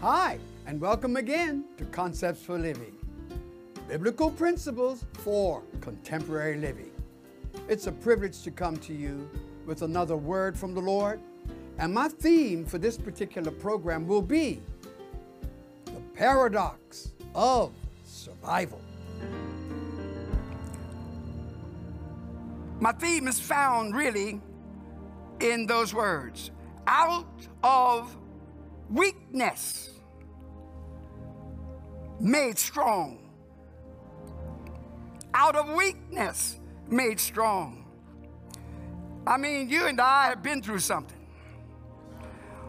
Hi, 0.00 0.38
and 0.64 0.80
welcome 0.80 1.16
again 1.16 1.64
to 1.76 1.84
Concepts 1.86 2.40
for 2.40 2.56
Living 2.56 2.96
Biblical 3.88 4.30
Principles 4.30 5.04
for 5.14 5.64
Contemporary 5.80 6.56
Living. 6.56 6.92
It's 7.68 7.88
a 7.88 7.92
privilege 7.92 8.42
to 8.42 8.52
come 8.52 8.76
to 8.76 8.94
you 8.94 9.28
with 9.66 9.82
another 9.82 10.16
word 10.16 10.56
from 10.56 10.72
the 10.72 10.80
Lord, 10.80 11.18
and 11.78 11.92
my 11.92 12.06
theme 12.06 12.64
for 12.64 12.78
this 12.78 12.96
particular 12.96 13.50
program 13.50 14.06
will 14.06 14.22
be 14.22 14.62
the 15.86 16.00
paradox 16.14 17.10
of 17.34 17.72
survival. 18.04 18.80
My 22.78 22.92
theme 22.92 23.26
is 23.26 23.40
found 23.40 23.96
really 23.96 24.40
in 25.40 25.66
those 25.66 25.92
words 25.92 26.52
out 26.86 27.26
of 27.64 28.16
weakness 28.90 29.90
made 32.20 32.58
strong. 32.58 33.30
Out 35.34 35.56
of 35.56 35.68
weakness 35.74 36.58
made 36.88 37.20
strong. 37.20 37.84
I 39.26 39.36
mean, 39.36 39.68
you 39.68 39.86
and 39.86 40.00
I 40.00 40.28
have 40.28 40.42
been 40.42 40.62
through 40.62 40.78
something. 40.78 41.18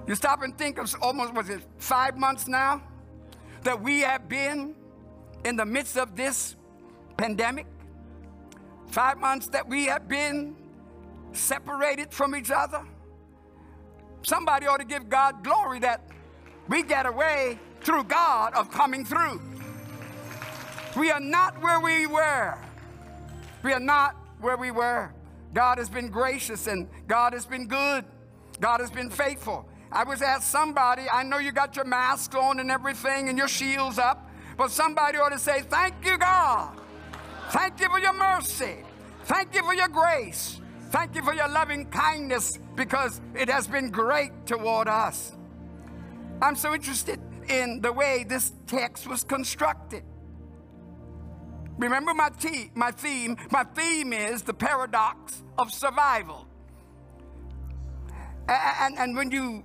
You 0.07 0.15
stop 0.15 0.41
and 0.43 0.57
think 0.57 0.77
of 0.77 0.93
almost, 1.01 1.33
was 1.33 1.49
it 1.49 1.61
five 1.77 2.17
months 2.17 2.47
now 2.47 2.81
that 3.63 3.81
we 3.81 4.01
have 4.01 4.27
been 4.27 4.75
in 5.45 5.55
the 5.55 5.65
midst 5.65 5.97
of 5.97 6.15
this 6.15 6.55
pandemic? 7.17 7.65
Five 8.87 9.19
months 9.19 9.47
that 9.49 9.67
we 9.67 9.85
have 9.85 10.07
been 10.07 10.55
separated 11.31 12.11
from 12.11 12.35
each 12.35 12.51
other? 12.51 12.83
Somebody 14.23 14.67
ought 14.67 14.79
to 14.79 14.85
give 14.85 15.09
God 15.09 15.43
glory 15.43 15.79
that 15.79 16.01
we 16.67 16.83
get 16.83 17.05
away 17.05 17.59
through 17.81 18.03
God 18.05 18.53
of 18.53 18.69
coming 18.71 19.05
through. 19.05 19.41
We 20.97 21.11
are 21.11 21.19
not 21.19 21.61
where 21.61 21.79
we 21.79 22.07
were. 22.07 22.57
We 23.63 23.73
are 23.73 23.79
not 23.79 24.15
where 24.39 24.57
we 24.57 24.71
were. 24.71 25.11
God 25.53 25.77
has 25.77 25.89
been 25.89 26.09
gracious 26.09 26.67
and 26.67 26.87
God 27.07 27.33
has 27.33 27.45
been 27.45 27.67
good. 27.67 28.05
God 28.59 28.79
has 28.79 28.91
been 28.91 29.09
faithful. 29.09 29.67
I 29.91 30.03
was 30.03 30.21
at 30.21 30.43
somebody, 30.43 31.03
I 31.11 31.23
know 31.23 31.39
you 31.39 31.51
got 31.51 31.75
your 31.75 31.85
mask 31.85 32.35
on 32.35 32.59
and 32.59 32.69
everything 32.69 33.29
and 33.29 33.37
your 33.37 33.47
shields 33.47 33.97
up, 33.97 34.29
but 34.57 34.69
somebody 34.69 35.17
ought 35.17 35.31
to 35.31 35.39
say, 35.39 35.61
Thank 35.61 35.95
you, 36.05 36.17
God. 36.17 36.77
Thank 37.49 37.79
you 37.79 37.89
for 37.89 37.99
your 37.99 38.13
mercy. 38.13 38.83
Thank 39.25 39.55
you 39.55 39.63
for 39.63 39.73
your 39.73 39.87
grace. 39.87 40.61
Thank 40.89 41.13
you 41.13 41.21
for 41.21 41.33
your 41.33 41.47
loving 41.47 41.85
kindness 41.85 42.57
because 42.75 43.21
it 43.35 43.47
has 43.47 43.67
been 43.67 43.91
great 43.91 44.31
toward 44.47 44.87
us. 44.87 45.33
I'm 46.41 46.55
so 46.55 46.73
interested 46.73 47.19
in 47.47 47.79
the 47.81 47.93
way 47.93 48.25
this 48.27 48.53
text 48.65 49.07
was 49.07 49.23
constructed. 49.23 50.03
Remember 51.77 52.13
my, 52.13 52.29
te- 52.29 52.71
my 52.73 52.89
theme? 52.91 53.37
My 53.51 53.63
theme 53.63 54.13
is 54.13 54.41
the 54.41 54.53
paradox 54.53 55.43
of 55.59 55.71
survival. 55.71 56.47
And, 58.47 58.59
and, 58.81 58.97
and 58.97 59.15
when 59.15 59.29
you 59.29 59.63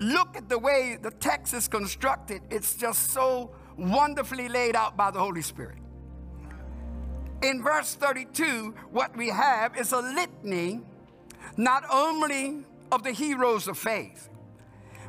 look 0.00 0.36
at 0.36 0.48
the 0.48 0.58
way 0.58 0.96
the 1.00 1.10
text 1.10 1.52
is 1.52 1.68
constructed, 1.68 2.40
it's 2.50 2.76
just 2.76 3.10
so 3.10 3.54
wonderfully 3.76 4.48
laid 4.48 4.74
out 4.74 4.96
by 4.96 5.10
the 5.10 5.18
Holy 5.18 5.42
Spirit. 5.42 5.81
In 7.42 7.60
verse 7.60 7.94
32, 7.94 8.74
what 8.90 9.16
we 9.16 9.28
have 9.28 9.76
is 9.76 9.92
a 9.92 9.98
litany 9.98 10.80
not 11.56 11.84
only 11.92 12.64
of 12.92 13.02
the 13.02 13.10
heroes 13.10 13.66
of 13.66 13.76
faith, 13.76 14.28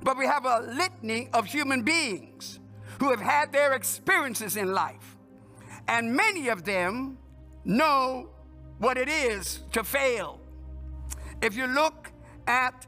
but 0.02 0.18
we 0.18 0.26
have 0.26 0.46
a 0.46 0.62
litany 0.62 1.30
of 1.34 1.46
human 1.46 1.84
beings 1.84 2.60
who 3.00 3.12
have 3.12 3.22
had 3.22 3.54
their 3.54 3.74
experiences 3.74 4.58
in 4.58 4.74
life. 4.74 5.16
And 5.88 6.16
many 6.16 6.50
of 6.50 6.64
them 6.64 7.20
know 7.66 8.30
what 8.80 8.98
it 8.98 9.10
is 9.10 9.62
to 9.74 9.84
fail. 9.84 10.40
If 11.42 11.56
you 11.56 11.68
look 11.68 12.12
at 12.48 12.88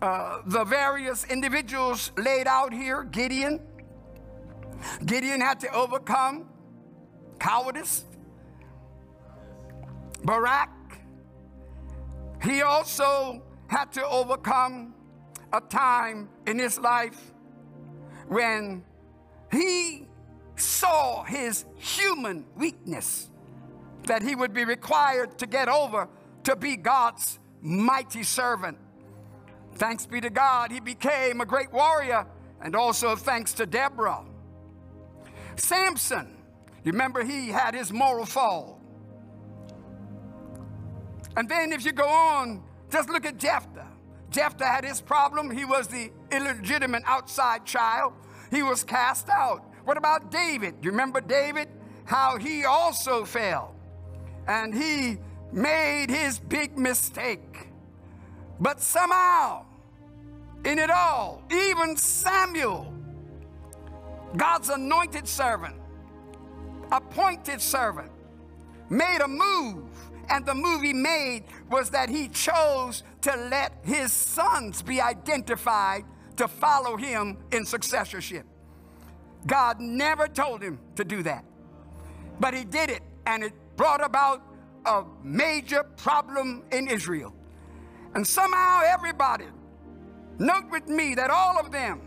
uh, 0.00 0.42
the 0.46 0.64
various 0.64 1.24
individuals 1.24 2.12
laid 2.16 2.46
out 2.46 2.72
here, 2.72 3.02
Gideon, 3.02 3.60
Gideon 5.04 5.40
had 5.40 5.58
to 5.60 5.72
overcome 5.74 6.48
cowardice. 7.38 8.04
Barak, 10.24 10.70
he 12.42 12.62
also 12.62 13.42
had 13.66 13.92
to 13.92 14.06
overcome 14.06 14.94
a 15.52 15.60
time 15.60 16.28
in 16.46 16.58
his 16.58 16.78
life 16.78 17.32
when 18.28 18.84
he 19.52 20.06
saw 20.56 21.24
his 21.24 21.64
human 21.76 22.44
weakness 22.56 23.30
that 24.06 24.22
he 24.22 24.34
would 24.34 24.52
be 24.52 24.64
required 24.64 25.38
to 25.38 25.46
get 25.46 25.68
over 25.68 26.08
to 26.44 26.56
be 26.56 26.76
God's 26.76 27.38
mighty 27.60 28.22
servant. 28.22 28.78
Thanks 29.76 30.06
be 30.06 30.20
to 30.20 30.30
God, 30.30 30.70
he 30.70 30.80
became 30.80 31.40
a 31.40 31.46
great 31.46 31.72
warrior, 31.72 32.26
and 32.60 32.76
also 32.76 33.16
thanks 33.16 33.52
to 33.54 33.66
Deborah. 33.66 34.24
Samson, 35.56 36.36
you 36.84 36.92
remember 36.92 37.24
he 37.24 37.48
had 37.48 37.74
his 37.74 37.92
moral 37.92 38.26
fall. 38.26 38.80
And 41.36 41.48
then 41.48 41.72
if 41.72 41.84
you 41.84 41.92
go 41.92 42.06
on, 42.06 42.62
just 42.90 43.08
look 43.08 43.24
at 43.24 43.38
Jephthah. 43.38 43.88
Jephthah 44.30 44.66
had 44.66 44.84
his 44.84 45.00
problem. 45.00 45.50
He 45.50 45.64
was 45.64 45.88
the 45.88 46.10
illegitimate 46.30 47.02
outside 47.06 47.64
child. 47.64 48.12
He 48.50 48.62
was 48.62 48.84
cast 48.84 49.28
out. 49.28 49.64
What 49.84 49.96
about 49.96 50.30
David? 50.30 50.76
You 50.82 50.90
remember 50.90 51.20
David? 51.20 51.68
How 52.04 52.36
he 52.36 52.64
also 52.64 53.24
fell. 53.24 53.74
And 54.46 54.74
he 54.74 55.18
made 55.52 56.10
his 56.10 56.38
big 56.38 56.76
mistake. 56.76 57.68
But 58.60 58.80
somehow, 58.80 59.64
in 60.64 60.78
it 60.78 60.90
all, 60.90 61.42
even 61.50 61.96
Samuel, 61.96 62.92
God's 64.36 64.68
anointed 64.68 65.26
servant, 65.26 65.76
appointed 66.94 67.60
servant, 67.60 68.10
made 68.88 69.20
a 69.22 69.28
move. 69.28 69.84
And 70.30 70.46
the 70.46 70.54
move 70.54 70.80
he 70.80 70.94
made 70.94 71.44
was 71.70 71.90
that 71.90 72.08
he 72.08 72.28
chose 72.28 73.02
to 73.22 73.36
let 73.50 73.72
his 73.84 74.12
sons 74.12 74.80
be 74.80 75.00
identified 75.00 76.04
to 76.36 76.48
follow 76.48 76.96
him 76.96 77.36
in 77.52 77.66
successorship. 77.66 78.46
God 79.46 79.80
never 79.80 80.26
told 80.26 80.62
him 80.62 80.78
to 80.96 81.04
do 81.04 81.22
that. 81.24 81.44
But 82.40 82.54
he 82.54 82.64
did 82.64 82.88
it, 82.90 83.02
and 83.26 83.44
it 83.44 83.52
brought 83.76 84.02
about 84.02 84.42
a 84.86 85.04
major 85.22 85.82
problem 85.96 86.62
in 86.72 86.88
Israel. 86.88 87.34
And 88.14 88.26
somehow, 88.26 88.80
everybody, 88.86 89.46
note 90.38 90.70
with 90.70 90.88
me 90.88 91.14
that 91.16 91.30
all 91.30 91.58
of 91.58 91.70
them, 91.70 92.00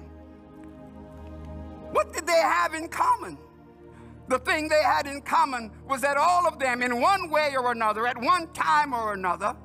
what 1.91 2.13
did 2.13 2.25
they 2.25 2.33
have 2.33 2.73
in 2.73 2.87
common? 2.87 3.37
The 4.27 4.39
thing 4.39 4.67
they 4.67 4.83
had 4.83 5.07
in 5.07 5.21
common 5.21 5.71
was 5.87 6.01
that 6.01 6.17
all 6.17 6.47
of 6.47 6.59
them, 6.59 6.81
in 6.81 6.99
one 6.99 7.29
way 7.29 7.55
or 7.57 7.71
another, 7.71 8.05
at 8.07 8.19
one 8.19 8.51
time 8.53 8.93
or 8.93 9.13
another, 9.13 9.55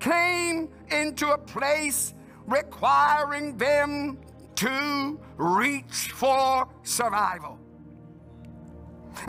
came 0.00 0.70
into 0.90 1.30
a 1.30 1.38
place 1.38 2.14
requiring 2.46 3.56
them 3.56 4.18
to 4.56 5.20
reach 5.36 6.12
for 6.14 6.68
survival. 6.82 7.58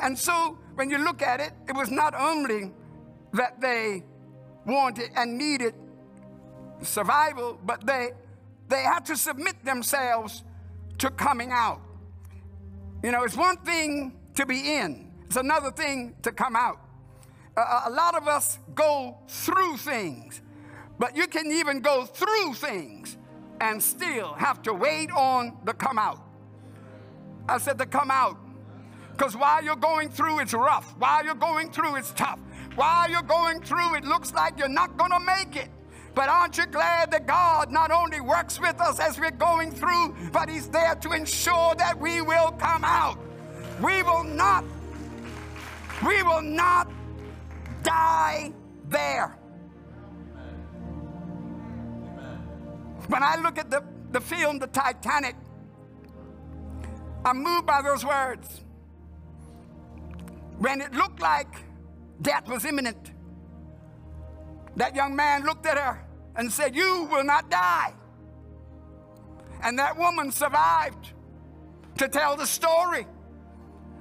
And 0.02 0.18
so, 0.18 0.58
when 0.76 0.90
you 0.90 0.98
look 0.98 1.22
at 1.22 1.40
it, 1.40 1.52
it 1.68 1.76
was 1.76 1.92
not 1.92 2.16
only 2.16 2.72
that 3.34 3.62
they 3.62 4.04
wanted 4.66 5.12
and 5.16 5.38
needed 5.38 5.76
survival, 6.82 7.60
but 7.64 7.86
they, 7.86 8.12
they 8.70 8.84
had 8.84 9.06
to 9.06 9.18
submit 9.18 9.64
themselves 9.64 10.44
to 11.00 11.10
coming 11.12 11.52
out. 11.52 11.82
You 13.04 13.12
know, 13.12 13.24
it's 13.24 13.38
one 13.38 13.58
thing 13.58 14.19
to 14.40 14.46
be 14.46 14.78
in, 14.78 15.12
it's 15.26 15.36
another 15.36 15.70
thing 15.70 16.16
to 16.22 16.32
come 16.32 16.56
out. 16.56 16.80
A 17.58 17.90
lot 17.90 18.16
of 18.16 18.26
us 18.26 18.58
go 18.74 19.18
through 19.28 19.76
things, 19.76 20.42
but 20.98 21.16
you 21.16 21.28
can 21.28 21.52
even 21.52 21.82
go 21.82 22.06
through 22.06 22.54
things 22.54 23.18
and 23.60 23.84
still 23.84 24.34
have 24.36 24.62
to 24.62 24.74
wait 24.74 25.12
on 25.12 25.58
the 25.66 25.74
come 25.74 26.00
out. 26.00 26.22
I 27.50 27.58
said 27.58 27.78
the 27.78 27.86
come 27.86 28.10
out. 28.10 28.38
Because 29.12 29.36
while 29.36 29.62
you're 29.62 29.76
going 29.76 30.10
through, 30.10 30.40
it's 30.40 30.54
rough. 30.54 30.96
While 30.98 31.26
you're 31.26 31.36
going 31.36 31.70
through, 31.72 31.98
it's 31.98 32.12
tough. 32.12 32.40
While 32.76 33.10
you're 33.10 33.22
going 33.22 33.62
through, 33.62 33.96
it 33.96 34.06
looks 34.06 34.34
like 34.34 34.58
you're 34.58 34.70
not 34.70 34.96
going 34.96 35.12
to 35.12 35.20
make 35.20 35.58
it. 35.58 35.68
But 36.16 36.30
aren't 36.30 36.58
you 36.58 36.66
glad 36.66 37.12
that 37.12 37.28
God 37.28 37.72
not 37.72 37.92
only 37.92 38.22
works 38.22 38.58
with 38.58 38.80
us 38.80 39.02
as 39.02 39.20
we're 39.20 39.32
going 39.32 39.72
through, 39.72 40.16
but 40.32 40.48
He's 40.48 40.70
there 40.70 40.96
to 40.96 41.12
ensure 41.12 41.76
that 41.76 42.00
we 42.00 42.22
will 42.22 42.52
come 42.52 42.86
out? 42.86 43.20
We 43.82 44.04
will 44.04 44.26
not, 44.26 44.66
we 46.06 46.22
will 46.24 46.42
not 46.42 46.92
die 47.82 48.52
there. 48.90 49.38
When 53.08 53.24
I 53.24 53.38
look 53.38 53.58
at 53.58 53.72
the, 53.72 53.84
the 54.12 54.20
film, 54.20 54.60
The 54.60 54.68
Titanic, 54.68 55.36
I'm 57.24 57.42
moved 57.42 57.66
by 57.66 57.82
those 57.82 58.06
words. 58.06 58.62
When 60.58 60.82
it 60.82 60.94
looked 60.94 61.22
like 61.22 61.48
death 62.22 62.50
was 62.50 62.66
imminent, 62.66 63.12
that 64.76 64.94
young 64.94 65.16
man 65.16 65.46
looked 65.46 65.66
at 65.66 65.78
her 65.78 66.06
and 66.36 66.52
said, 66.52 66.76
You 66.76 67.08
will 67.10 67.24
not 67.24 67.50
die. 67.50 67.94
And 69.64 69.80
that 69.80 69.98
woman 69.98 70.32
survived 70.32 71.14
to 71.98 72.08
tell 72.08 72.36
the 72.36 72.46
story 72.46 73.06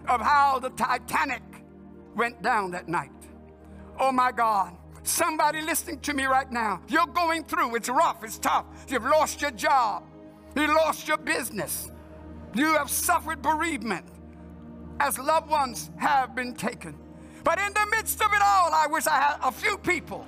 of 0.09 0.21
how 0.21 0.59
the 0.59 0.71
Titanic 0.71 1.43
went 2.17 2.43
down 2.43 2.71
that 2.73 2.89
night. 2.89 3.11
Oh 3.99 4.11
my 4.13 4.33
God. 4.33 4.75
Somebody 5.03 5.63
listening 5.63 6.01
to 6.01 6.13
me 6.13 6.27
right 6.27 6.51
now, 6.51 6.83
you're 6.89 7.07
going 7.07 7.45
through, 7.45 7.77
it's 7.77 7.89
rough, 7.89 8.23
it's 8.25 8.39
tough. 8.39 8.67
You've 8.89 9.05
lost 9.05 9.41
your 9.41 9.53
job, 9.53 10.05
you 10.55 10.67
lost 10.67 11.09
your 11.09 11.17
business, 11.17 11.91
you 12.55 12.75
have 12.75 12.91
suffered 12.91 13.41
bereavement 13.41 14.05
as 15.01 15.19
loved 15.19 15.49
ones 15.49 15.91
have 15.97 16.35
been 16.35 16.53
taken. 16.53 16.99
But 17.45 17.59
in 17.59 17.73
the 17.73 17.87
midst 17.91 18.21
of 18.21 18.33
it 18.35 18.43
all, 18.43 18.71
I 18.75 18.87
wish 18.91 19.07
I 19.07 19.17
had 19.17 19.39
a 19.43 19.53
few 19.53 19.79
people 19.79 20.27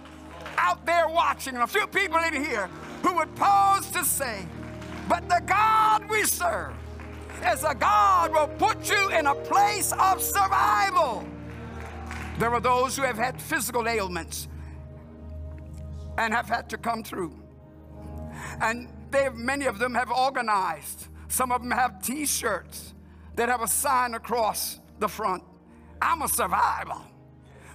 out 0.56 0.87
there 0.87 1.09
watching, 1.09 1.55
and 1.55 1.62
a 1.62 1.67
few 1.67 1.87
people 1.87 2.19
in 2.19 2.43
here 2.43 2.69
who 3.03 3.17
would 3.17 3.35
pause 3.35 3.91
to 3.91 4.05
say, 4.05 4.47
But 5.09 5.29
the 5.29 5.43
God 5.47 6.09
we 6.09 6.23
serve 6.25 6.73
is 7.47 7.65
a 7.65 7.75
God 7.75 8.33
will 8.33 8.49
put 8.49 8.89
you 8.91 9.11
in 9.11 9.27
a 9.27 9.35
place 9.35 9.93
of 9.93 10.23
survival. 10.23 11.27
There 12.39 12.53
are 12.53 12.61
those 12.61 12.97
who 12.97 13.03
have 13.03 13.17
had 13.17 13.41
physical 13.41 13.89
ailments 13.89 14.49
and 16.19 16.33
have 16.33 16.49
had 16.49 16.69
to 16.71 16.79
come 16.79 17.03
through. 17.03 17.35
And 18.61 18.89
they 19.11 19.25
have, 19.25 19.37
many 19.37 19.67
of 19.67 19.79
them 19.79 19.95
have 19.95 20.11
organized. 20.11 21.09
Some 21.29 21.53
of 21.53 21.63
them 21.63 21.71
have 21.71 22.03
t-shirts 22.03 22.95
that 23.37 23.49
have 23.49 23.63
a 23.63 23.69
sign 23.69 24.15
across 24.15 24.81
the 24.99 25.09
front. 25.09 25.43
I'm 26.01 26.23
a 26.23 26.29
survivor. 26.29 27.01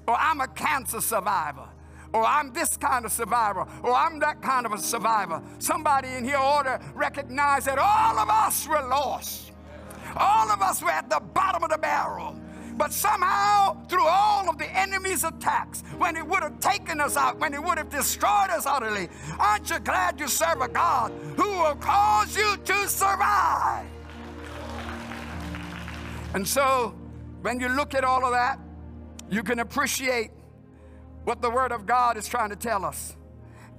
Or 0.08 0.16
I'm 0.16 0.42
a 0.42 0.48
cancer 0.48 1.02
survivor. 1.02 1.68
Or 2.14 2.24
I'm 2.24 2.54
this 2.54 2.78
kind 2.78 3.06
of 3.06 3.12
survivor. 3.12 3.66
Or 3.84 3.94
I'm 3.94 4.20
that 4.20 4.42
kind 4.42 4.66
of 4.66 4.74
a 4.74 4.78
survivor. 4.78 5.42
Somebody 5.60 6.10
in 6.10 6.24
here 6.24 6.38
ought 6.38 6.64
to 6.64 6.80
recognize 6.94 7.66
that 7.66 7.80
all 7.80 8.20
of 8.20 8.30
us 8.30 8.68
were 8.68 8.82
lost. 8.88 9.52
All 10.16 10.50
of 10.52 10.62
us 10.62 10.82
were 10.82 10.90
at 10.90 11.10
the 11.10 11.20
bottom 11.20 11.64
of 11.64 11.70
the 11.70 11.78
barrel. 11.78 12.36
But 12.78 12.92
somehow, 12.92 13.86
through 13.88 14.06
all 14.06 14.50
of 14.50 14.58
the 14.58 14.70
enemy's 14.78 15.24
attacks, 15.24 15.82
when 15.98 16.18
it 16.18 16.28
would 16.28 16.44
have 16.44 16.60
taken 16.60 17.00
us 17.00 17.16
out, 17.16 17.40
when 17.40 17.54
it 17.54 17.64
would 17.64 17.78
have 17.78 17.90
destroyed 17.90 18.50
us 18.50 18.66
utterly, 18.66 19.08
aren't 19.40 19.70
you 19.70 19.80
glad 19.80 20.20
you 20.20 20.28
serve 20.28 20.62
a 20.62 20.68
God 20.68 21.14
who 21.38 21.50
will 21.50 21.76
cause 21.76 22.36
you 22.36 22.58
to 22.58 22.88
survive? 22.90 23.86
And 26.34 26.46
so, 26.46 26.94
when 27.42 27.62
you 27.62 27.70
look 27.70 27.94
at 27.94 28.04
all 28.04 28.26
of 28.26 28.32
that, 28.32 28.60
you 29.30 29.42
can 29.42 29.60
appreciate 29.60 30.32
what 31.24 31.42
the 31.42 31.50
Word 31.50 31.72
of 31.72 31.86
God 31.86 32.18
is 32.18 32.28
trying 32.28 32.50
to 32.50 32.58
tell 32.58 32.84
us. 32.84 33.16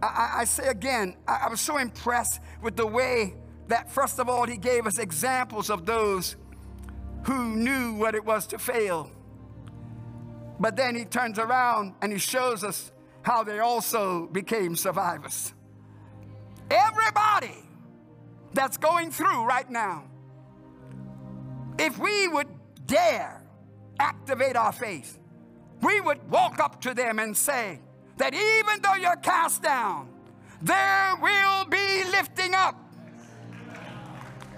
I, 0.03 0.37
I 0.39 0.44
say 0.44 0.69
again, 0.69 1.17
I, 1.29 1.43
I 1.44 1.49
was 1.49 1.61
so 1.61 1.77
impressed 1.77 2.41
with 2.62 2.77
the 2.77 2.87
way 2.87 3.35
that, 3.69 3.91
first 3.91 4.19
of 4.19 4.29
all, 4.29 4.47
He 4.47 4.57
gave 4.57 4.87
us 4.87 4.99
examples 4.99 5.71
of 5.71 5.87
those 5.87 6.37
who 7.25 7.57
knew 7.57 7.95
what 7.95 8.15
it 8.15 8.25
was 8.25 8.47
to 8.47 8.59
fail. 8.59 9.11
But 10.61 10.77
then 10.77 10.95
he 10.95 11.05
turns 11.05 11.39
around 11.39 11.95
and 12.01 12.13
he 12.13 12.19
shows 12.19 12.65
us 12.65 12.93
how 13.23 13.43
they 13.43 13.59
also 13.59 14.27
became 14.29 14.77
survivors. 14.77 15.53
Everybody 16.71 17.65
that's 18.55 18.77
going 18.77 19.11
through 19.11 19.45
right 19.45 19.69
now, 19.69 20.05
if 21.79 21.99
we 21.99 22.29
would 22.29 22.49
dare 22.87 23.43
activate 23.99 24.57
our 24.57 24.73
faith, 24.73 25.19
we 25.83 26.01
would 26.01 26.31
walk 26.31 26.61
up 26.61 26.81
to 26.83 26.95
them 26.95 27.19
and 27.19 27.37
say 27.37 27.81
that 28.17 28.33
even 28.33 28.81
though 28.83 28.95
you're 28.95 29.17
cast 29.17 29.63
down, 29.63 30.09
there 30.63 31.15
will 31.21 31.65
be 31.67 32.05
lifting 32.11 32.55
up. 32.55 32.86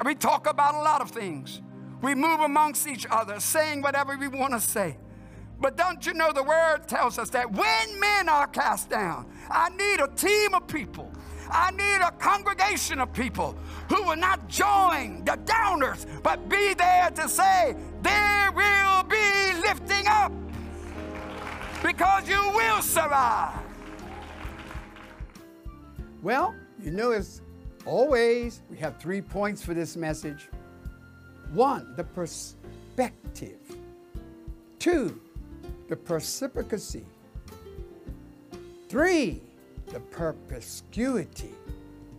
We 0.04 0.14
talk 0.14 0.48
about 0.48 0.74
a 0.74 0.78
lot 0.78 1.00
of 1.00 1.10
things. 1.10 1.60
We 2.02 2.14
move 2.14 2.40
amongst 2.40 2.86
each 2.86 3.06
other, 3.10 3.40
saying 3.40 3.82
whatever 3.82 4.16
we 4.16 4.28
want 4.28 4.52
to 4.52 4.60
say. 4.60 4.96
But 5.60 5.76
don't 5.76 6.06
you 6.06 6.14
know 6.14 6.32
the 6.32 6.44
word 6.44 6.86
tells 6.86 7.18
us 7.18 7.30
that 7.30 7.50
when 7.50 8.00
men 8.00 8.28
are 8.28 8.46
cast 8.46 8.88
down, 8.88 9.26
I 9.50 9.70
need 9.70 10.00
a 10.00 10.08
team 10.08 10.54
of 10.54 10.68
people. 10.68 11.10
I 11.50 11.70
need 11.72 12.04
a 12.06 12.12
congregation 12.12 13.00
of 13.00 13.12
people 13.12 13.56
who 13.88 14.02
will 14.04 14.16
not 14.16 14.48
join 14.48 15.24
the 15.24 15.32
downers, 15.44 16.06
but 16.22 16.48
be 16.48 16.74
there 16.74 17.10
to 17.10 17.28
say, 17.28 17.74
there 18.02 18.52
will 18.52 19.02
be 19.04 19.60
lifting 19.62 20.06
up 20.06 20.30
because 21.82 22.28
you 22.28 22.40
will 22.54 22.82
survive. 22.82 23.58
Well, 26.22 26.54
you 26.80 26.90
know, 26.90 27.12
as 27.12 27.40
always, 27.88 28.60
we 28.70 28.76
have 28.76 28.98
three 28.98 29.22
points 29.22 29.64
for 29.64 29.74
this 29.74 29.96
message. 29.96 30.48
One, 31.52 31.94
the 31.96 32.04
perspective. 32.04 33.58
Two, 34.78 35.20
the 35.88 35.96
perspicacity. 35.96 37.06
Three, 38.88 39.40
the 39.86 40.00
perspicuity. 40.00 41.54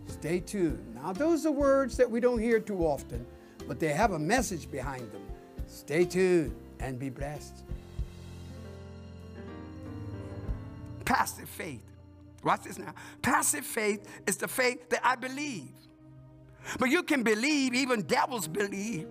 Stay 0.08 0.40
tuned. 0.40 0.94
Now, 0.94 1.12
those 1.12 1.46
are 1.46 1.52
words 1.52 1.96
that 1.96 2.10
we 2.10 2.20
don't 2.20 2.40
hear 2.40 2.58
too 2.58 2.84
often, 2.84 3.24
but 3.68 3.78
they 3.78 3.92
have 3.92 4.12
a 4.12 4.18
message 4.18 4.70
behind 4.70 5.10
them. 5.12 5.22
Stay 5.68 6.04
tuned 6.04 6.54
and 6.80 6.98
be 6.98 7.10
blessed. 7.10 7.64
Passive 11.04 11.48
faith. 11.48 11.89
Watch 12.42 12.62
this 12.62 12.78
now. 12.78 12.94
Passive 13.22 13.64
faith 13.64 14.06
is 14.26 14.36
the 14.36 14.48
faith 14.48 14.88
that 14.90 15.00
I 15.04 15.16
believe. 15.16 15.72
But 16.78 16.90
you 16.90 17.02
can 17.02 17.22
believe, 17.22 17.74
even 17.74 18.02
devils 18.02 18.48
believe. 18.48 19.06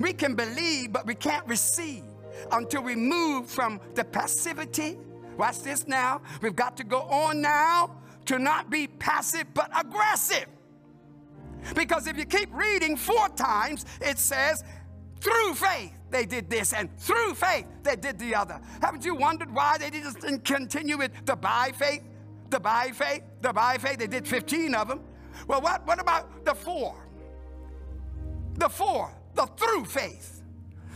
We 0.00 0.12
can 0.12 0.34
believe, 0.34 0.92
but 0.92 1.06
we 1.06 1.14
can't 1.14 1.46
receive 1.46 2.04
until 2.52 2.82
we 2.82 2.96
move 2.96 3.46
from 3.46 3.80
the 3.94 4.04
passivity. 4.04 4.98
Watch 5.36 5.60
this 5.62 5.86
now. 5.86 6.22
We've 6.42 6.56
got 6.56 6.76
to 6.78 6.84
go 6.84 7.00
on 7.00 7.40
now 7.40 7.98
to 8.26 8.38
not 8.38 8.70
be 8.70 8.86
passive 8.86 9.44
but 9.54 9.70
aggressive. 9.78 10.46
Because 11.74 12.06
if 12.06 12.16
you 12.16 12.24
keep 12.24 12.54
reading 12.54 12.96
four 12.96 13.28
times, 13.30 13.84
it 14.00 14.18
says, 14.18 14.62
through 15.20 15.54
faith 15.54 15.92
they 16.10 16.24
did 16.24 16.48
this, 16.48 16.72
and 16.72 16.96
through 16.98 17.34
faith 17.34 17.66
they 17.82 17.96
did 17.96 18.18
the 18.18 18.34
other. 18.34 18.60
Haven't 18.80 19.04
you 19.04 19.14
wondered 19.14 19.52
why 19.54 19.76
they 19.78 19.90
didn't 19.90 20.44
continue 20.44 20.96
with 20.96 21.10
the 21.26 21.36
by 21.36 21.72
faith, 21.74 22.02
the 22.50 22.60
by 22.60 22.90
faith, 22.92 23.22
the 23.40 23.52
by 23.52 23.78
faith? 23.78 23.98
They 23.98 24.06
did 24.06 24.26
15 24.26 24.74
of 24.74 24.88
them. 24.88 25.00
Well, 25.46 25.60
what, 25.60 25.86
what 25.86 26.00
about 26.00 26.44
the 26.44 26.54
four? 26.54 26.96
The 28.54 28.68
four 28.68 29.12
the 29.38 29.46
through 29.56 29.84
faith. 29.84 30.42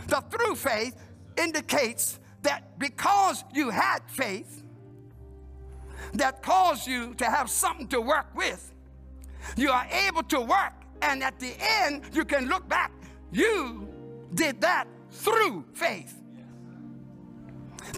The 0.08 0.20
through 0.30 0.56
faith 0.56 0.96
indicates 1.38 2.18
that 2.42 2.76
because 2.78 3.44
you 3.54 3.70
had 3.70 4.00
faith 4.08 4.64
that 6.14 6.42
caused 6.42 6.88
you 6.88 7.14
to 7.14 7.24
have 7.24 7.48
something 7.48 7.86
to 7.88 8.00
work 8.00 8.34
with, 8.34 8.74
you 9.56 9.70
are 9.70 9.86
able 10.08 10.24
to 10.24 10.40
work, 10.40 10.72
and 11.02 11.22
at 11.22 11.38
the 11.38 11.54
end, 11.60 12.02
you 12.12 12.24
can 12.24 12.48
look 12.48 12.68
back. 12.68 12.90
You 13.30 13.88
did 14.34 14.60
that 14.60 14.88
through 15.12 15.64
faith. 15.72 16.20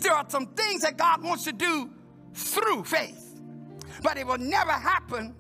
There 0.03 0.13
are 0.13 0.27
some 0.29 0.49
things 0.49 0.83
that 0.83 0.99
God 0.99 1.23
wants 1.23 1.45
to 1.45 1.53
do 1.53 1.91
through 2.35 2.85
faith, 2.85 3.24
but 4.05 4.19
it 4.19 4.27
will 4.27 4.39
never 4.39 4.71
happen 4.71 5.35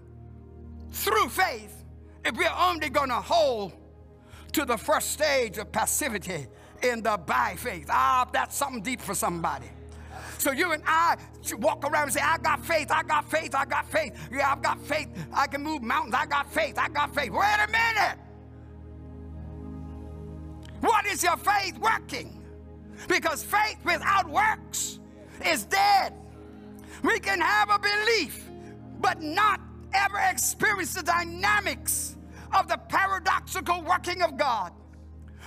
through 0.90 1.28
faith 1.28 1.84
if 2.24 2.34
we're 2.34 2.48
only 2.58 2.88
going 2.88 3.10
to 3.10 3.20
hold 3.20 3.74
to 4.52 4.64
the 4.64 4.76
first 4.76 5.10
stage 5.10 5.58
of 5.58 5.70
passivity 5.70 6.46
in 6.82 7.02
the 7.02 7.20
by 7.26 7.54
faith. 7.58 7.86
Ah, 7.90 8.26
that's 8.32 8.56
something 8.56 8.82
deep 8.82 9.02
for 9.02 9.14
somebody. 9.14 9.66
So 10.38 10.50
you 10.52 10.72
and 10.72 10.82
I 10.86 11.16
walk 11.58 11.84
around 11.84 12.04
and 12.04 12.12
say, 12.14 12.22
I 12.22 12.38
got 12.38 12.64
faith, 12.64 12.90
I 12.90 13.02
got 13.02 13.30
faith, 13.30 13.54
I 13.54 13.66
got 13.66 13.86
faith. 13.90 14.16
Yeah, 14.32 14.50
I've 14.50 14.62
got 14.62 14.80
faith. 14.80 15.08
I 15.32 15.46
can 15.46 15.62
move 15.62 15.82
mountains. 15.82 16.14
I 16.14 16.24
got 16.24 16.50
faith, 16.50 16.78
I 16.78 16.88
got 16.88 17.14
faith. 17.14 17.32
Wait 17.32 17.56
a 17.62 17.70
minute. 17.70 18.18
What 20.80 21.04
is 21.06 21.22
your 21.22 21.36
faith 21.36 21.78
working? 21.78 22.42
Because 23.08 23.42
faith 23.42 23.76
without 23.84 24.28
works 24.28 25.00
is 25.44 25.64
dead. 25.66 26.14
We 27.02 27.18
can 27.20 27.40
have 27.40 27.68
a 27.70 27.78
belief, 27.78 28.43
but 29.14 29.22
not 29.22 29.60
ever 29.92 30.18
experience 30.30 30.94
the 30.94 31.02
dynamics 31.02 32.16
of 32.52 32.66
the 32.68 32.76
paradoxical 32.88 33.82
working 33.82 34.22
of 34.22 34.36
God. 34.36 34.72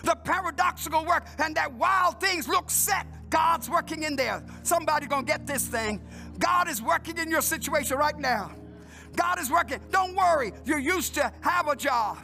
The 0.03 0.15
paradoxical 0.15 1.05
work, 1.05 1.27
and 1.39 1.55
that 1.55 1.73
while 1.73 2.11
things 2.11 2.47
look 2.47 2.69
set, 2.69 3.07
God's 3.29 3.69
working 3.69 4.03
in 4.03 4.15
there. 4.15 4.43
Somebody 4.63 5.07
gonna 5.07 5.25
get 5.25 5.47
this 5.47 5.65
thing. 5.65 6.01
God 6.39 6.69
is 6.69 6.81
working 6.81 7.17
in 7.17 7.29
your 7.29 7.41
situation 7.41 7.97
right 7.97 8.17
now. 8.17 8.51
God 9.15 9.39
is 9.39 9.49
working. 9.49 9.79
Don't 9.91 10.15
worry, 10.15 10.53
you're 10.65 10.79
used 10.79 11.15
to 11.15 11.31
have 11.41 11.67
a 11.67 11.75
job. 11.75 12.19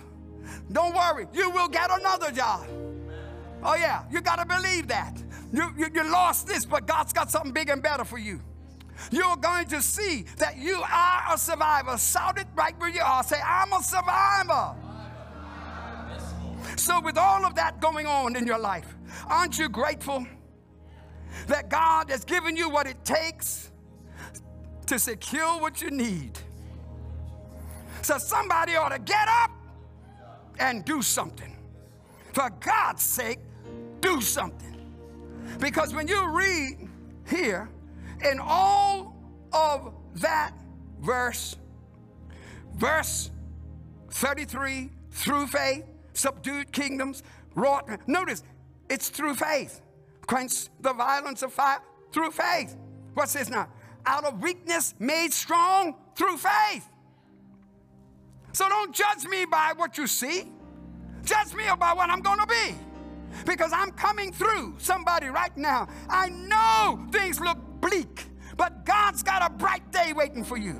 don't 0.71 0.95
worry, 0.95 1.27
you 1.33 1.49
will 1.49 1.67
get 1.67 1.89
another 1.91 2.31
job. 2.31 2.65
Oh, 3.63 3.75
yeah, 3.75 4.03
you 4.11 4.21
got 4.21 4.37
to 4.37 4.45
believe 4.45 4.87
that. 4.89 5.21
You, 5.51 5.73
you, 5.77 5.87
you 5.93 6.03
lost 6.11 6.47
this, 6.47 6.65
but 6.65 6.85
God's 6.85 7.11
got 7.11 7.31
something 7.31 7.51
big 7.51 7.69
and 7.69 7.81
better 7.81 8.05
for 8.05 8.17
you. 8.17 8.41
You're 9.11 9.37
going 9.37 9.67
to 9.67 9.81
see 9.81 10.25
that 10.37 10.57
you 10.57 10.81
are 10.81 11.33
a 11.33 11.37
survivor. 11.37 11.97
Shout 11.97 12.39
it 12.39 12.47
right 12.55 12.77
where 12.79 12.89
you 12.89 13.01
are. 13.01 13.23
Say, 13.23 13.39
I'm 13.45 13.71
a 13.73 13.81
survivor. 13.81 14.75
So, 16.77 17.01
with 17.01 17.17
all 17.17 17.45
of 17.45 17.55
that 17.55 17.81
going 17.81 18.07
on 18.07 18.35
in 18.35 18.47
your 18.47 18.57
life, 18.57 18.95
aren't 19.27 19.57
you 19.59 19.69
grateful 19.69 20.25
that 21.47 21.69
God 21.69 22.09
has 22.09 22.23
given 22.23 22.55
you 22.55 22.69
what 22.69 22.87
it 22.87 23.03
takes 23.03 23.71
to 24.87 24.97
secure 24.97 25.59
what 25.59 25.81
you 25.81 25.91
need? 25.91 26.39
So, 28.01 28.17
somebody 28.17 28.75
ought 28.75 28.89
to 28.89 28.99
get 28.99 29.27
up 29.27 29.51
and 30.59 30.83
do 30.85 31.01
something. 31.01 31.55
For 32.33 32.49
God's 32.59 33.03
sake, 33.03 33.39
do 34.01 34.21
something. 34.21 34.75
Because 35.59 35.93
when 35.93 36.07
you 36.07 36.27
read 36.29 36.89
here, 37.27 37.69
in 38.25 38.39
all 38.41 39.15
of 39.51 39.93
that 40.15 40.53
verse, 40.99 41.55
verse 42.75 43.31
33, 44.11 44.89
through 45.11 45.47
faith, 45.47 45.85
subdued 46.13 46.71
kingdoms, 46.71 47.23
wrought. 47.55 47.89
Notice, 48.07 48.43
it's 48.89 49.09
through 49.09 49.35
faith. 49.35 49.81
Quench 50.27 50.69
the 50.81 50.93
violence 50.93 51.41
of 51.41 51.51
fire 51.53 51.79
through 52.11 52.31
faith. 52.31 52.75
What's 53.13 53.33
this 53.33 53.49
now? 53.49 53.67
Out 54.05 54.23
of 54.25 54.41
weakness 54.41 54.95
made 54.99 55.31
strong 55.33 55.95
through 56.15 56.37
faith. 56.37 56.87
So 58.53 58.69
don't 58.69 58.93
judge 58.93 59.25
me 59.25 59.45
by 59.45 59.73
what 59.75 59.97
you 59.97 60.07
see. 60.07 60.51
Judge 61.23 61.53
me 61.55 61.67
about 61.67 61.97
what 61.97 62.09
I'm 62.09 62.21
going 62.21 62.39
to 62.39 62.47
be. 62.47 62.75
Because 63.45 63.71
I'm 63.73 63.91
coming 63.91 64.31
through 64.31 64.75
somebody 64.77 65.27
right 65.27 65.55
now. 65.57 65.87
I 66.07 66.29
know 66.29 67.07
things 67.11 67.39
look 67.39 67.57
bleak, 67.83 68.25
but 68.57 68.85
God's 68.85 69.21
got 69.23 69.45
a 69.45 69.53
bright 69.53 69.91
day 69.91 70.13
waiting 70.13 70.43
for 70.43 70.57
you. 70.57 70.79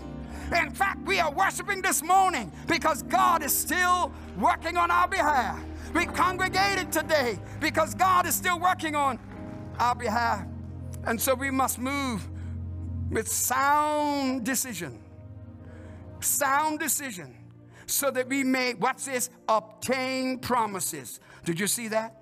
In 0.57 0.71
fact, 0.71 1.05
we 1.05 1.19
are 1.19 1.31
worshiping 1.31 1.81
this 1.81 2.03
morning 2.03 2.51
because 2.67 3.03
God 3.03 3.43
is 3.43 3.55
still 3.55 4.11
working 4.37 4.77
on 4.77 4.91
our 4.91 5.07
behalf. 5.07 5.59
We 5.93 6.05
congregated 6.05 6.91
today 6.91 7.39
because 7.59 7.93
God 7.93 8.25
is 8.25 8.35
still 8.35 8.59
working 8.59 8.95
on 8.95 9.19
our 9.79 9.95
behalf. 9.95 10.45
And 11.05 11.19
so 11.19 11.33
we 11.33 11.51
must 11.51 11.79
move 11.79 12.27
with 13.09 13.27
sound 13.27 14.45
decision. 14.45 14.99
Sound 16.19 16.79
decision. 16.79 17.35
So 17.85 18.09
that 18.11 18.29
we 18.29 18.43
may, 18.43 18.73
what's 18.75 19.05
this? 19.05 19.29
Obtain 19.49 20.39
promises. 20.39 21.19
Did 21.45 21.59
you 21.59 21.67
see 21.67 21.89
that? 21.89 22.21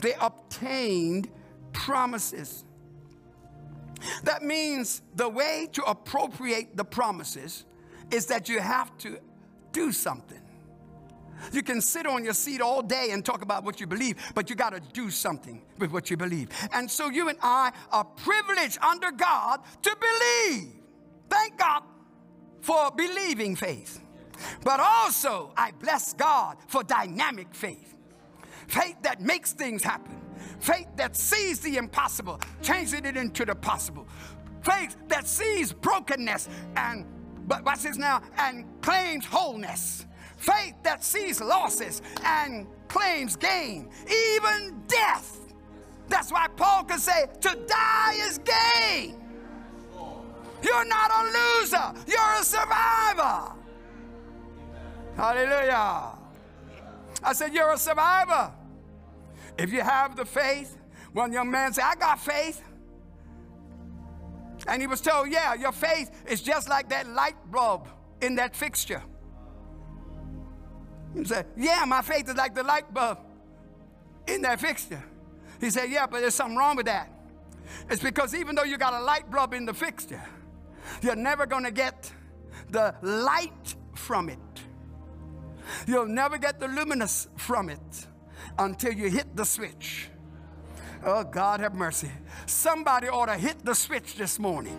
They 0.00 0.14
obtained 0.20 1.28
promises. 1.72 2.64
That 4.24 4.42
means 4.42 5.02
the 5.16 5.28
way 5.28 5.68
to 5.72 5.82
appropriate 5.84 6.76
the 6.76 6.84
promises 6.84 7.64
is 8.10 8.26
that 8.26 8.48
you 8.48 8.60
have 8.60 8.96
to 8.98 9.18
do 9.72 9.92
something. 9.92 10.40
You 11.52 11.62
can 11.62 11.80
sit 11.80 12.06
on 12.06 12.24
your 12.24 12.34
seat 12.34 12.60
all 12.60 12.82
day 12.82 13.08
and 13.12 13.24
talk 13.24 13.42
about 13.42 13.64
what 13.64 13.80
you 13.80 13.86
believe, 13.86 14.16
but 14.34 14.50
you 14.50 14.56
got 14.56 14.70
to 14.70 14.80
do 14.92 15.10
something 15.10 15.62
with 15.78 15.92
what 15.92 16.10
you 16.10 16.16
believe. 16.16 16.48
And 16.72 16.90
so 16.90 17.08
you 17.08 17.28
and 17.28 17.38
I 17.42 17.72
are 17.92 18.04
privileged 18.04 18.78
under 18.82 19.12
God 19.12 19.60
to 19.82 19.96
believe. 20.00 20.72
Thank 21.30 21.58
God 21.58 21.84
for 22.60 22.90
believing 22.90 23.54
faith. 23.54 24.00
But 24.64 24.80
also, 24.80 25.52
I 25.56 25.72
bless 25.72 26.12
God 26.12 26.56
for 26.66 26.82
dynamic 26.82 27.54
faith 27.54 27.94
faith 28.68 28.96
that 29.02 29.20
makes 29.20 29.52
things 29.52 29.82
happen 29.82 30.17
Faith 30.60 30.88
that 30.96 31.16
sees 31.16 31.60
the 31.60 31.76
impossible, 31.76 32.40
changing 32.62 33.04
it 33.04 33.16
into 33.16 33.44
the 33.44 33.54
possible. 33.54 34.06
Faith 34.62 34.96
that 35.08 35.26
sees 35.26 35.72
brokenness 35.72 36.48
and, 36.76 37.04
but 37.46 37.64
what's 37.64 37.84
this 37.84 37.96
now? 37.96 38.22
And 38.38 38.64
claims 38.82 39.24
wholeness. 39.24 40.06
Faith 40.36 40.74
that 40.82 41.02
sees 41.02 41.40
losses 41.40 42.02
and 42.24 42.66
claims 42.88 43.36
gain, 43.36 43.88
even 44.06 44.80
death. 44.86 45.36
That's 46.08 46.32
why 46.32 46.48
Paul 46.56 46.84
can 46.84 46.98
say, 46.98 47.26
to 47.40 47.58
die 47.66 48.14
is 48.16 48.38
gain. 48.38 49.20
You're 50.62 50.84
not 50.86 51.10
a 51.10 51.24
loser, 51.24 51.94
you're 52.06 52.40
a 52.40 52.44
survivor. 52.44 53.52
Hallelujah. 55.16 56.18
I 57.22 57.32
said, 57.32 57.52
You're 57.52 57.72
a 57.72 57.78
survivor. 57.78 58.52
If 59.58 59.72
you 59.72 59.80
have 59.80 60.16
the 60.16 60.24
faith, 60.24 60.78
one 61.12 61.32
young 61.32 61.50
man 61.50 61.72
said, 61.72 61.84
I 61.84 61.96
got 61.96 62.20
faith. 62.20 62.62
And 64.68 64.80
he 64.80 64.86
was 64.86 65.00
told, 65.00 65.30
Yeah, 65.30 65.54
your 65.54 65.72
faith 65.72 66.10
is 66.28 66.40
just 66.40 66.68
like 66.68 66.88
that 66.90 67.08
light 67.08 67.36
bulb 67.50 67.88
in 68.20 68.36
that 68.36 68.54
fixture. 68.54 69.02
He 71.14 71.24
said, 71.24 71.46
Yeah, 71.56 71.84
my 71.86 72.02
faith 72.02 72.28
is 72.28 72.36
like 72.36 72.54
the 72.54 72.62
light 72.62 72.92
bulb 72.94 73.18
in 74.28 74.42
that 74.42 74.60
fixture. 74.60 75.02
He 75.60 75.70
said, 75.70 75.90
Yeah, 75.90 76.06
but 76.06 76.20
there's 76.20 76.34
something 76.34 76.56
wrong 76.56 76.76
with 76.76 76.86
that. 76.86 77.10
It's 77.90 78.02
because 78.02 78.34
even 78.34 78.54
though 78.54 78.64
you 78.64 78.78
got 78.78 78.94
a 78.94 79.00
light 79.00 79.30
bulb 79.30 79.54
in 79.54 79.66
the 79.66 79.74
fixture, 79.74 80.22
you're 81.02 81.16
never 81.16 81.46
going 81.46 81.64
to 81.64 81.72
get 81.72 82.10
the 82.70 82.94
light 83.02 83.74
from 83.94 84.28
it. 84.28 84.38
You'll 85.86 86.06
never 86.06 86.38
get 86.38 86.60
the 86.60 86.68
luminous 86.68 87.28
from 87.36 87.68
it 87.68 88.06
until 88.58 88.92
you 88.92 89.08
hit 89.10 89.34
the 89.36 89.44
switch. 89.44 90.08
Oh, 91.04 91.24
God 91.24 91.60
have 91.60 91.74
mercy. 91.74 92.10
Somebody 92.46 93.08
ought 93.08 93.26
to 93.26 93.36
hit 93.36 93.64
the 93.64 93.74
switch 93.74 94.16
this 94.16 94.38
morning. 94.38 94.76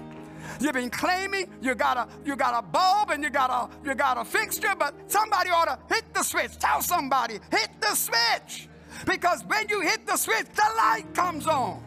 You've 0.59 0.73
been 0.73 0.89
claiming 0.89 1.49
you 1.61 1.75
got 1.75 1.97
a 1.97 2.07
you 2.25 2.35
got 2.35 2.57
a 2.57 2.61
bulb 2.65 3.11
and 3.11 3.23
you 3.23 3.29
got 3.29 3.49
a 3.49 3.87
you 3.87 3.93
got 3.95 4.17
a 4.17 4.25
fixture, 4.25 4.73
but 4.77 4.93
somebody 5.07 5.49
ought 5.49 5.65
to 5.65 5.93
hit 5.93 6.13
the 6.13 6.23
switch. 6.23 6.57
Tell 6.57 6.81
somebody, 6.81 7.39
hit 7.51 7.69
the 7.79 7.95
switch. 7.95 8.67
Because 9.05 9.43
when 9.45 9.69
you 9.69 9.81
hit 9.81 10.05
the 10.07 10.17
switch, 10.17 10.47
the 10.55 10.69
light 10.77 11.05
comes 11.13 11.47
on. 11.47 11.83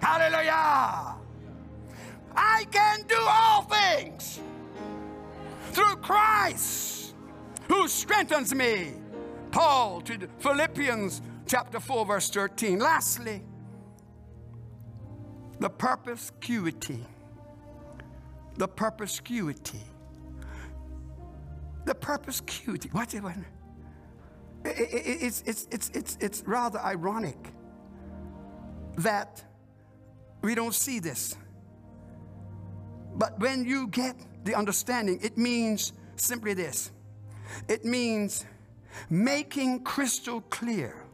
Hallelujah. 0.00 1.16
I 2.34 2.64
can 2.70 3.02
do 3.06 3.18
all 3.18 3.62
things 3.62 4.40
through 5.72 5.96
Christ 5.96 7.14
who 7.68 7.88
strengthens 7.88 8.54
me. 8.54 8.94
Paul 9.50 10.00
to 10.02 10.28
Philippians 10.38 11.22
chapter 11.46 11.80
4, 11.80 12.06
verse 12.06 12.30
13. 12.30 12.78
Lastly, 12.78 13.42
the 15.58 15.70
perspicuity. 15.70 17.04
The 18.56 18.68
perspicuity. 18.68 19.82
The 21.84 21.94
perspicuity. 21.94 22.90
Watch 22.92 23.14
it. 23.14 23.22
It's, 24.64 25.42
it's, 25.46 25.68
it's, 25.70 25.90
it's, 25.94 26.18
it's 26.20 26.42
rather 26.46 26.80
ironic 26.80 27.38
that 28.98 29.42
we 30.42 30.54
don't 30.54 30.74
see 30.74 30.98
this. 30.98 31.36
But 33.14 33.38
when 33.40 33.64
you 33.64 33.88
get 33.88 34.16
the 34.44 34.54
understanding, 34.54 35.18
it 35.22 35.38
means 35.38 35.92
simply 36.16 36.54
this 36.54 36.90
it 37.68 37.84
means 37.84 38.44
making 39.10 39.84
crystal 39.84 40.40
clear. 40.42 41.04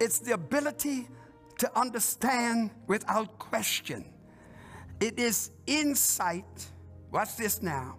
It's 0.00 0.18
the 0.18 0.32
ability 0.32 1.08
to 1.58 1.78
understand 1.78 2.70
without 2.86 3.38
question. 3.38 4.04
It 5.00 5.18
is 5.18 5.50
insight. 5.66 6.66
Watch 7.10 7.36
this 7.36 7.62
now. 7.62 7.96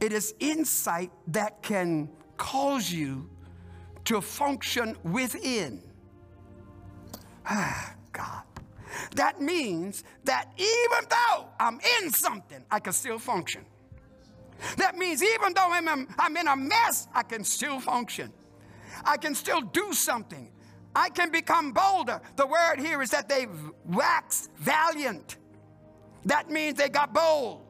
It 0.00 0.12
is 0.12 0.34
insight 0.40 1.10
that 1.28 1.62
can 1.62 2.10
cause 2.36 2.90
you 2.90 3.28
to 4.04 4.20
function 4.20 4.96
within. 5.02 5.82
Ah, 7.46 7.94
God. 8.12 8.42
That 9.14 9.40
means 9.40 10.04
that 10.24 10.52
even 10.56 11.08
though 11.08 11.48
I'm 11.58 11.80
in 12.00 12.10
something, 12.10 12.64
I 12.70 12.80
can 12.80 12.92
still 12.92 13.18
function. 13.18 13.64
That 14.76 14.96
means 14.96 15.22
even 15.22 15.54
though 15.54 15.70
I'm, 15.70 16.08
I'm 16.18 16.36
in 16.36 16.48
a 16.48 16.56
mess, 16.56 17.08
I 17.14 17.22
can 17.22 17.44
still 17.44 17.80
function. 17.80 18.32
I 19.04 19.16
can 19.16 19.34
still 19.34 19.60
do 19.60 19.92
something. 19.92 20.50
I 20.94 21.10
can 21.10 21.30
become 21.30 21.72
bolder. 21.72 22.20
The 22.36 22.46
word 22.46 22.78
here 22.78 23.02
is 23.02 23.10
that 23.10 23.28
they've 23.28 23.50
waxed 23.84 24.50
valiant. 24.56 25.36
That 26.24 26.50
means 26.50 26.78
they 26.78 26.88
got 26.88 27.12
bold. 27.12 27.62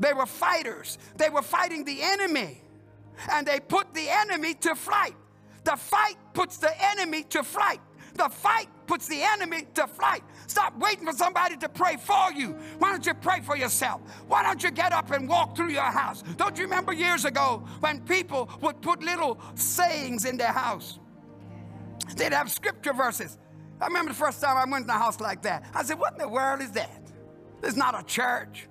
They 0.00 0.12
were 0.12 0.26
fighters. 0.26 0.98
They 1.16 1.30
were 1.30 1.42
fighting 1.42 1.84
the 1.84 2.02
enemy. 2.02 2.60
And 3.30 3.46
they 3.46 3.60
put 3.60 3.94
the 3.94 4.08
enemy 4.08 4.54
to 4.54 4.74
flight. 4.74 5.14
The 5.64 5.76
fight 5.76 6.16
puts 6.34 6.56
the 6.56 6.72
enemy 6.90 7.22
to 7.24 7.44
flight. 7.44 7.80
The 8.14 8.28
fight 8.28 8.68
puts 8.86 9.08
the 9.08 9.22
enemy 9.22 9.66
to 9.74 9.86
flight. 9.86 10.22
Stop 10.46 10.78
waiting 10.78 11.06
for 11.06 11.12
somebody 11.12 11.56
to 11.56 11.68
pray 11.68 11.96
for 11.96 12.32
you. 12.32 12.56
Why 12.78 12.90
don't 12.90 13.06
you 13.06 13.14
pray 13.14 13.40
for 13.40 13.56
yourself? 13.56 14.00
Why 14.28 14.42
don't 14.42 14.62
you 14.62 14.70
get 14.70 14.92
up 14.92 15.10
and 15.10 15.28
walk 15.28 15.56
through 15.56 15.70
your 15.70 15.82
house? 15.82 16.22
Don't 16.36 16.56
you 16.56 16.64
remember 16.64 16.92
years 16.92 17.24
ago 17.24 17.64
when 17.80 18.00
people 18.00 18.50
would 18.60 18.80
put 18.80 19.02
little 19.02 19.38
sayings 19.54 20.24
in 20.24 20.36
their 20.36 20.52
house? 20.52 20.98
They'd 22.16 22.32
have 22.32 22.50
scripture 22.50 22.92
verses. 22.92 23.38
I 23.80 23.86
remember 23.86 24.12
the 24.12 24.18
first 24.18 24.40
time 24.40 24.56
I 24.56 24.70
went 24.70 24.84
in 24.84 24.90
a 24.90 24.94
house 24.94 25.20
like 25.20 25.42
that. 25.42 25.64
I 25.74 25.82
said, 25.82 25.98
What 25.98 26.12
in 26.12 26.18
the 26.18 26.28
world 26.28 26.60
is 26.60 26.70
that? 26.72 27.10
It's 27.62 27.76
not 27.76 27.98
a 27.98 28.04
church. 28.04 28.68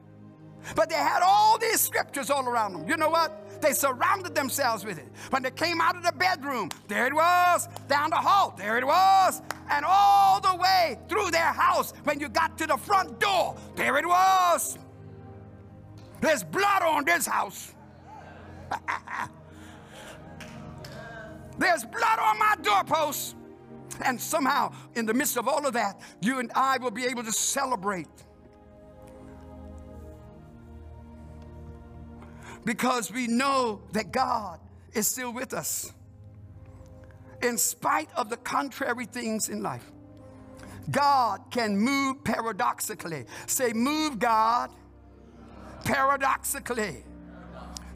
But 0.75 0.89
they 0.89 0.95
had 0.95 1.21
all 1.23 1.57
these 1.57 1.81
scriptures 1.81 2.29
all 2.29 2.47
around 2.47 2.73
them. 2.73 2.87
You 2.87 2.97
know 2.97 3.09
what? 3.09 3.50
They 3.61 3.73
surrounded 3.73 4.33
themselves 4.35 4.83
with 4.83 4.97
it. 4.97 5.07
When 5.29 5.43
they 5.43 5.51
came 5.51 5.79
out 5.79 5.95
of 5.95 6.03
the 6.03 6.11
bedroom, 6.11 6.69
there 6.87 7.05
it 7.05 7.13
was. 7.13 7.67
Down 7.87 8.09
the 8.09 8.15
hall, 8.15 8.55
there 8.57 8.77
it 8.77 8.85
was. 8.85 9.41
And 9.69 9.85
all 9.87 10.41
the 10.41 10.55
way 10.55 10.97
through 11.07 11.31
their 11.31 11.53
house, 11.53 11.93
when 12.03 12.19
you 12.19 12.27
got 12.27 12.57
to 12.57 12.67
the 12.67 12.77
front 12.77 13.19
door, 13.19 13.55
there 13.75 13.97
it 13.97 14.07
was. 14.07 14.77
There's 16.19 16.43
blood 16.43 16.81
on 16.81 17.05
this 17.05 17.25
house. 17.25 17.73
There's 21.57 21.83
blood 21.85 22.19
on 22.19 22.39
my 22.39 22.55
doorpost. 22.61 23.35
And 24.03 24.19
somehow, 24.19 24.73
in 24.95 25.05
the 25.05 25.13
midst 25.13 25.37
of 25.37 25.47
all 25.47 25.65
of 25.67 25.73
that, 25.73 26.01
you 26.21 26.39
and 26.39 26.51
I 26.55 26.77
will 26.77 26.91
be 26.91 27.05
able 27.05 27.23
to 27.23 27.31
celebrate 27.31 28.07
because 32.65 33.11
we 33.11 33.27
know 33.27 33.81
that 33.93 34.11
God 34.11 34.59
is 34.93 35.07
still 35.07 35.33
with 35.33 35.53
us. 35.53 35.91
In 37.41 37.57
spite 37.57 38.09
of 38.15 38.29
the 38.29 38.37
contrary 38.37 39.05
things 39.05 39.49
in 39.49 39.63
life, 39.63 39.91
God 40.89 41.41
can 41.51 41.77
move 41.77 42.23
paradoxically. 42.23 43.25
Say, 43.47 43.73
move 43.73 44.19
God 44.19 44.71
paradoxically. 45.83 47.03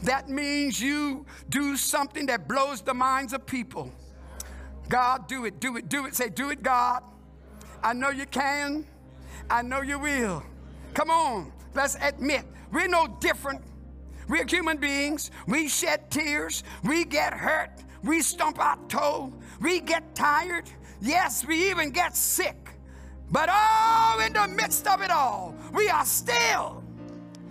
That 0.03 0.29
means 0.29 0.81
you 0.81 1.25
do 1.49 1.77
something 1.77 2.25
that 2.27 2.47
blows 2.47 2.81
the 2.81 2.93
minds 2.93 3.33
of 3.33 3.45
people. 3.45 3.91
God, 4.89 5.27
do 5.27 5.45
it, 5.45 5.59
do 5.59 5.77
it, 5.77 5.89
do 5.89 6.05
it. 6.05 6.15
Say, 6.15 6.29
do 6.29 6.49
it, 6.49 6.61
God. 6.61 7.03
I 7.83 7.93
know 7.93 8.09
you 8.09 8.25
can. 8.25 8.85
I 9.49 9.61
know 9.61 9.81
you 9.81 9.99
will. 9.99 10.43
Come 10.93 11.09
on, 11.09 11.51
let's 11.73 11.97
admit 12.01 12.43
we're 12.71 12.87
no 12.87 13.07
different 13.19 13.61
we're 14.27 14.45
human 14.45 14.77
beings. 14.77 15.31
We 15.47 15.67
shed 15.67 16.09
tears. 16.09 16.63
We 16.83 17.05
get 17.05 17.33
hurt. 17.33 17.83
We 18.03 18.21
stump 18.21 18.59
our 18.59 18.77
toe. 18.87 19.33
We 19.61 19.79
get 19.79 20.15
tired. 20.15 20.69
Yes, 21.01 21.45
we 21.45 21.69
even 21.69 21.91
get 21.91 22.15
sick. 22.15 22.69
But 23.31 23.49
oh, 23.51 24.21
in 24.25 24.33
the 24.33 24.47
midst 24.47 24.87
of 24.87 25.01
it 25.01 25.11
all, 25.11 25.55
we 25.73 25.89
are 25.89 26.05
still 26.05 26.83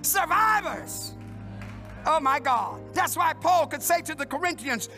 survivors. 0.02 1.14
Oh 2.07 2.21
my 2.21 2.38
God. 2.38 2.81
That's 2.93 3.16
why 3.16 3.33
Paul 3.33 3.66
could 3.66 3.83
say 3.83 4.00
to 4.02 4.14
the 4.14 4.26
Corinthians, 4.26 4.88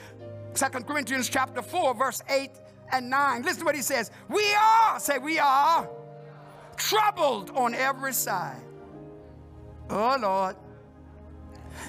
Second 0.54 0.86
Corinthians 0.86 1.28
chapter 1.28 1.62
4, 1.62 1.94
verse 1.94 2.22
8 2.28 2.50
and 2.92 3.08
9. 3.08 3.42
Listen 3.42 3.60
to 3.60 3.64
what 3.64 3.74
he 3.74 3.82
says. 3.82 4.10
We 4.28 4.54
are, 4.54 4.98
say, 4.98 5.18
we 5.18 5.38
are 5.38 5.88
troubled 6.76 7.50
on 7.54 7.74
every 7.74 8.12
side. 8.12 8.62
Oh 9.88 10.16
Lord. 10.20 10.56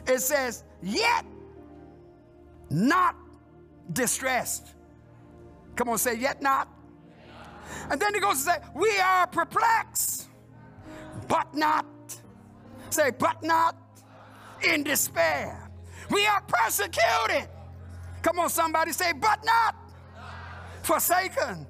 It 0.05 0.19
says, 0.19 0.63
yet 0.81 1.25
not 2.69 3.15
distressed. 3.93 4.73
Come 5.75 5.89
on, 5.89 5.97
say, 5.97 6.15
yet 6.17 6.41
not. 6.41 6.67
And 7.89 8.01
then 8.01 8.13
he 8.13 8.19
goes 8.19 8.37
to 8.37 8.51
say, 8.51 8.57
we 8.73 8.97
are 8.99 9.27
perplexed, 9.27 10.27
but 11.27 11.53
not. 11.53 11.85
Say, 12.89 13.11
but 13.11 13.43
not 13.43 13.75
in 14.63 14.83
despair. 14.83 15.69
We 16.09 16.25
are 16.25 16.41
persecuted. 16.41 17.49
Come 18.21 18.39
on, 18.39 18.49
somebody 18.49 18.91
say, 18.91 19.13
but 19.13 19.43
not 19.43 19.75
forsaken. 20.83 21.67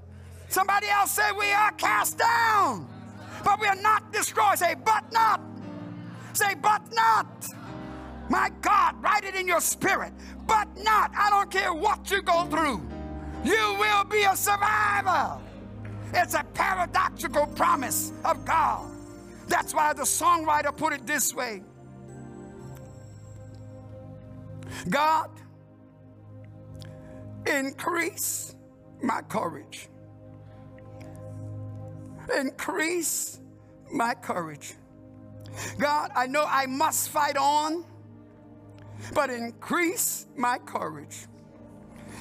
Somebody 0.50 0.88
else 0.88 1.12
say, 1.12 1.32
we 1.38 1.52
are 1.52 1.72
cast 1.74 2.18
down, 2.18 2.88
but 3.44 3.60
we 3.60 3.68
are 3.68 3.76
not 3.76 4.14
destroyed. 4.14 4.58
Say, 4.58 4.76
but 4.86 5.12
not. 5.12 5.42
Say, 6.34 6.54
but 6.62 6.82
not. 6.94 7.48
My 8.30 8.52
God, 8.62 9.02
write 9.02 9.24
it 9.24 9.36
in 9.36 9.48
your 9.48 9.62
spirit. 9.62 10.14
But 10.46 10.68
not, 10.84 11.12
I 11.18 11.30
don't 11.30 11.50
care 11.50 11.74
what 11.74 12.10
you 12.12 12.22
go 12.22 12.46
through, 12.46 12.82
you 13.44 13.76
will 13.80 14.04
be 14.06 14.24
a 14.24 14.36
survivor. 14.36 15.40
It's 16.14 16.34
a 16.34 16.44
paradoxical 16.54 17.48
promise 17.48 18.14
of 18.24 18.46
God. 18.46 18.92
That's 19.48 19.74
why 19.74 19.94
the 19.94 20.04
songwriter 20.04 20.76
put 20.76 20.94
it 20.94 21.06
this 21.06 21.34
way 21.34 21.62
God, 24.90 25.30
increase 27.46 28.56
my 29.02 29.22
courage. 29.22 29.90
Increase 32.38 33.40
my 33.92 34.14
courage. 34.14 34.74
God, 35.80 36.12
I 36.14 36.28
know 36.28 36.46
I 36.48 36.66
must 36.66 37.10
fight 37.10 37.38
on 37.38 37.86
but 39.14 39.30
increase 39.30 40.28
my 40.36 40.58
courage. 40.60 41.28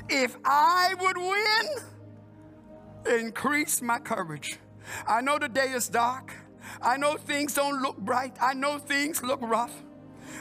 If 0.08 0.36
I 0.44 0.94
would 1.00 1.16
win, 1.16 3.20
increase 3.20 3.82
my 3.82 3.98
courage. 3.98 4.58
I 5.06 5.20
know 5.20 5.38
the 5.38 5.48
day 5.48 5.70
is 5.70 5.88
dark. 5.88 6.32
I 6.82 6.96
know 6.96 7.16
things 7.16 7.54
don't 7.54 7.82
look 7.82 7.98
bright. 7.98 8.36
I 8.40 8.54
know 8.54 8.78
things 8.78 9.22
look 9.22 9.40
rough. 9.42 9.82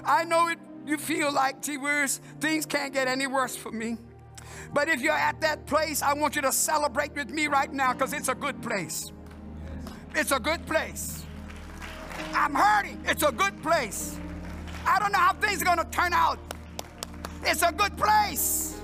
I 0.04 0.26
know 0.26 0.50
it, 0.50 0.60
you 0.86 0.98
feel 0.98 1.32
like, 1.32 1.62
gee 1.62 1.78
whiz, 1.78 2.20
things 2.40 2.66
can't 2.66 2.94
get 2.94 3.08
any 3.08 3.28
worse 3.28 3.56
for 3.56 3.72
me. 3.72 3.98
But 4.74 4.90
if 4.90 5.02
you're 5.02 5.14
at 5.14 5.42
that 5.42 5.66
place, 5.66 6.02
I 6.02 6.14
want 6.14 6.36
you 6.36 6.42
to 6.42 6.52
celebrate 6.52 7.16
with 7.16 7.30
me 7.30 7.48
right 7.48 7.72
now 7.72 7.94
because 7.94 8.14
it's 8.14 8.30
a 8.30 8.36
good 8.36 8.62
place. 8.62 9.12
It's 10.14 10.32
a 10.32 10.40
good 10.40 10.66
place. 10.66 11.24
I'm 12.34 12.54
hurting. 12.54 13.02
It's 13.06 13.24
a 13.24 13.32
good 13.32 13.62
place. 13.62 14.20
I 14.86 15.00
don't 15.00 15.12
know 15.12 15.20
how 15.20 15.34
things 15.34 15.62
are 15.62 15.66
going 15.66 15.78
to 15.78 15.86
turn 15.86 16.14
out. 16.14 16.40
It's 17.44 17.62
a 17.62 17.72
good 17.72 17.96
place 17.98 18.80